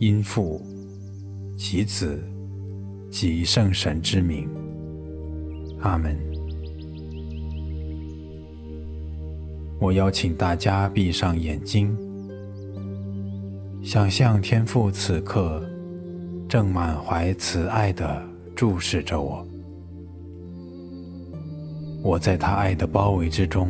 [0.00, 0.62] 因父
[1.58, 2.18] 及子
[3.10, 4.48] 及圣神之名，
[5.80, 6.18] 阿门。
[9.78, 11.94] 我邀请大家闭上眼睛，
[13.82, 15.62] 想象天父此刻
[16.48, 18.22] 正满怀慈爱地
[18.56, 19.46] 注视着我，
[22.02, 23.68] 我在他爱的包围之中，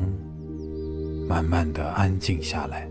[1.29, 2.90] 慢慢地安静下来。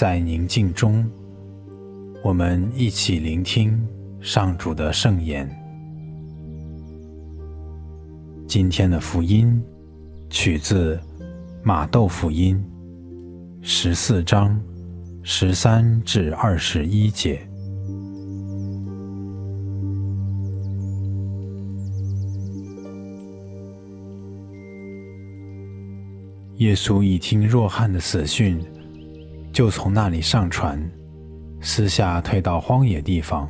[0.00, 1.04] 在宁静中，
[2.24, 3.78] 我们一起聆听
[4.18, 5.46] 上主的圣言。
[8.48, 9.62] 今天的福音
[10.30, 10.98] 取自
[11.62, 12.58] 马窦福音
[13.60, 14.58] 十四章
[15.22, 17.46] 十三至二十一节。
[26.56, 28.58] 耶稣一听若翰的死讯。
[29.52, 30.80] 就从那里上船，
[31.60, 33.48] 私下退到荒野地方。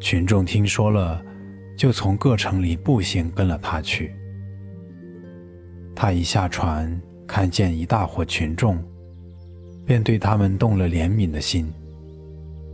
[0.00, 1.22] 群众听说了，
[1.76, 4.14] 就从各城里步行跟了他去。
[5.94, 8.82] 他一下船，看见一大伙群众，
[9.84, 11.70] 便对他们动了怜悯的心，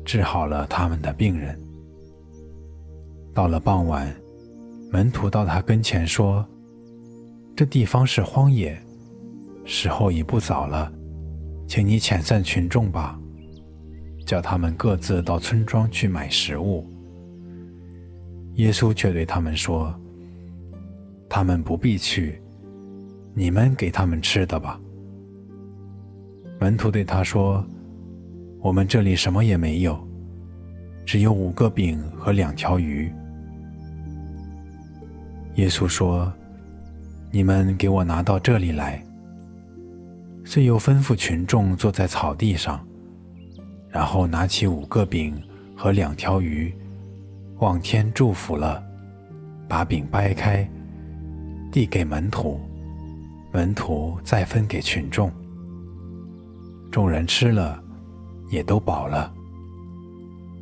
[0.05, 1.59] 治好了他们的病人。
[3.35, 4.15] 到了傍晚，
[4.91, 6.47] 门徒到他跟前说
[7.57, 8.79] ：“这地方是荒野，
[9.65, 10.93] 时候已不早了。”
[11.69, 13.21] 请你遣散群众吧，
[14.25, 16.89] 叫他们各自到村庄去买食物。
[18.55, 19.95] 耶稣却对他们说
[21.29, 22.41] ：“他们不必去，
[23.35, 24.81] 你们给他们吃的吧。”
[26.59, 27.63] 门徒对他说
[28.61, 29.97] ：“我们这里什么也没有，
[31.05, 33.13] 只有五个饼和两条鱼。”
[35.57, 36.33] 耶稣说
[37.31, 39.05] ：“你们给我拿到这里来。”
[40.49, 42.83] 遂又吩咐群众坐在草地上，
[43.91, 45.39] 然后拿起五个饼
[45.77, 46.75] 和两条鱼，
[47.59, 48.83] 望天祝福了，
[49.69, 50.67] 把饼掰开，
[51.71, 52.59] 递给门徒，
[53.53, 55.31] 门徒再分给群众。
[56.91, 57.79] 众人吃了，
[58.49, 59.31] 也都饱了。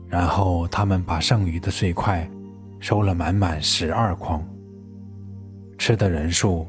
[0.09, 2.29] 然后他们把剩余的碎块
[2.81, 4.45] 收了满满十二筐。
[5.79, 6.67] 吃的人数，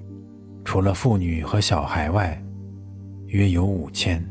[0.63, 2.39] 除了妇女和小孩外，
[3.27, 4.23] 约有五千。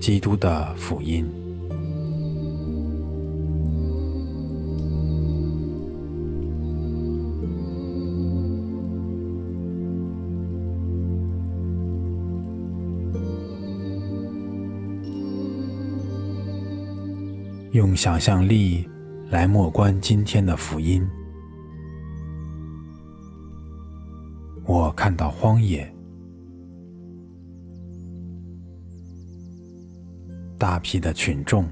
[0.00, 1.24] 基督的福音。
[17.70, 18.86] 用想象力
[19.30, 21.08] 来默观今天的福音。
[24.64, 25.92] 我看到荒野，
[30.58, 31.68] 大批的群众，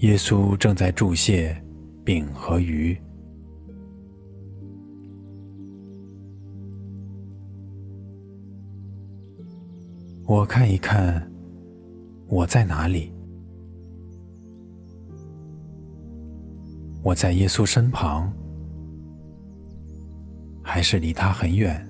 [0.00, 1.56] 耶稣正在注谢
[2.04, 2.98] 饼和鱼。
[10.26, 11.30] 我看一看，
[12.28, 13.10] 我在哪里？
[17.08, 18.30] 我在耶稣身旁，
[20.62, 21.87] 还是离他很远？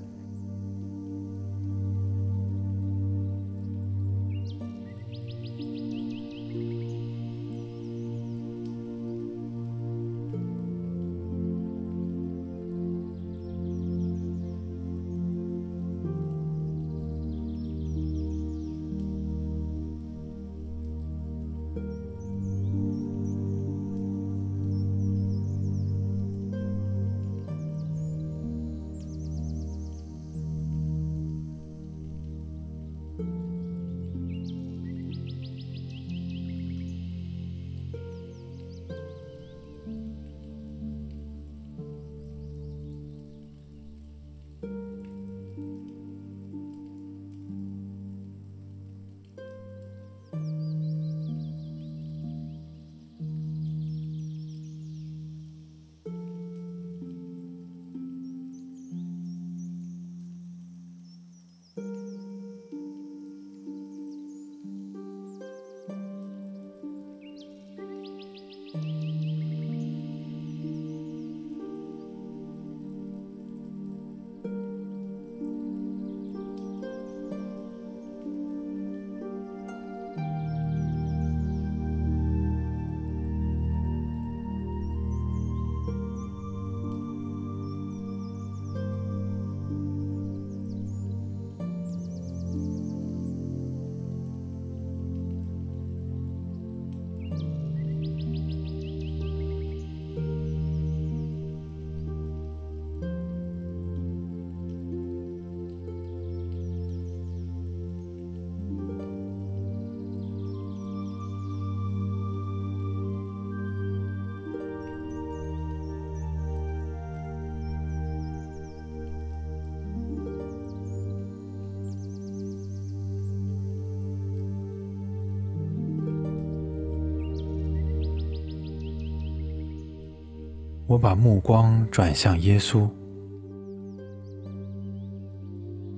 [130.88, 132.88] 我把目光转向耶稣，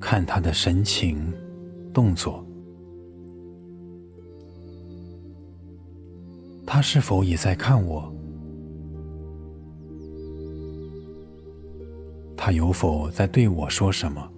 [0.01, 1.33] 看他的神情、
[1.95, 2.45] 动作，
[6.67, 8.13] 他是否也在看我？
[12.37, 14.29] 他有否在对我说什么？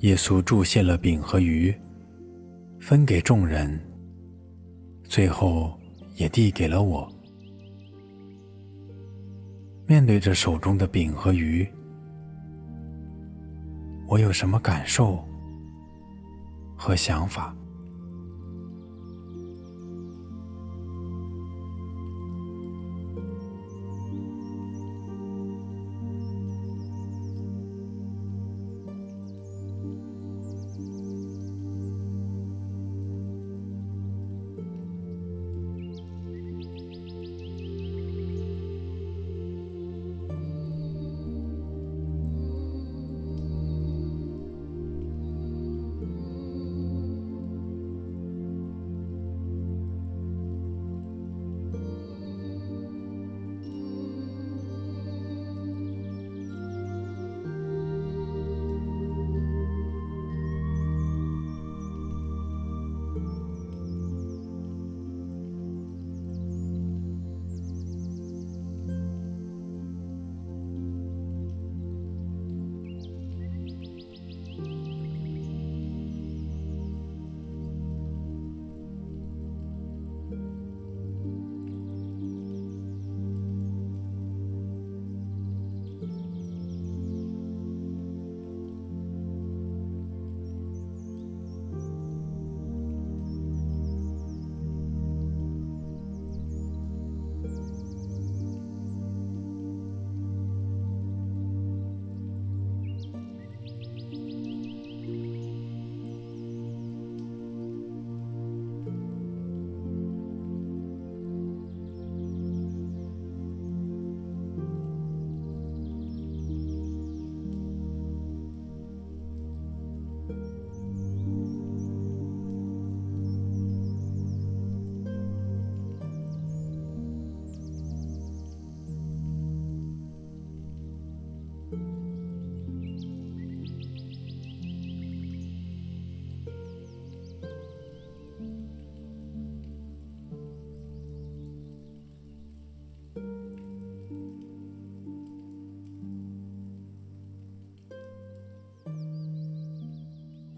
[0.00, 1.74] 耶稣注谢了饼和鱼，
[2.80, 3.78] 分给众人，
[5.04, 5.78] 最后
[6.14, 7.06] 也递给了我。
[9.86, 11.68] 面对着手中的饼和鱼，
[14.08, 15.22] 我有什么感受
[16.78, 17.54] 和想法？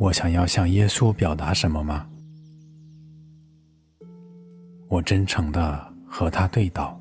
[0.03, 2.05] 我想要向耶稣表达什么吗？
[4.89, 7.01] 我真诚地和他对道。